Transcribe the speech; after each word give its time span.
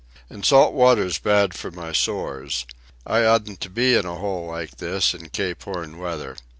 And 0.31 0.43
salt 0.43 0.73
water's 0.73 1.19
bad 1.19 1.53
for 1.53 1.69
my 1.69 1.91
sores. 1.91 2.65
I 3.05 3.23
oughtn't 3.23 3.61
to 3.61 3.69
be 3.69 3.93
in 3.93 4.03
a 4.07 4.15
hole 4.15 4.47
like 4.47 4.77
this 4.77 5.13
in 5.13 5.29
Cape 5.29 5.61
Horn 5.61 5.99
weather. 5.99 6.37